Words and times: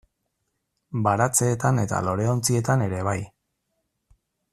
Baratzeetan 1.07 1.81
eta 1.83 1.99
loreontzietan 2.07 2.85
ere 2.87 3.03
bai. 3.09 3.17